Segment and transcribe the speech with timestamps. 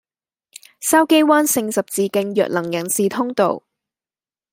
[0.81, 3.61] 筲箕灣聖十字徑弱能人士通道